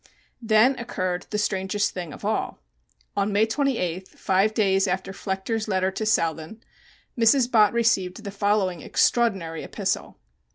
Then 0.41 0.79
occurred 0.79 1.27
the 1.29 1.37
strangest 1.37 1.93
thing 1.93 2.11
of 2.11 2.25
all. 2.25 2.59
On 3.15 3.31
May 3.31 3.45
28th, 3.45 4.07
five 4.17 4.51
days 4.51 4.87
after 4.87 5.11
Flechter's 5.11 5.67
letter 5.67 5.91
to 5.91 6.07
Southan, 6.07 6.59
Mrs. 7.15 7.51
Bott 7.51 7.71
received 7.71 8.23
the 8.23 8.31
following 8.31 8.81
extraordinary 8.81 9.63
epistle. 9.63 10.17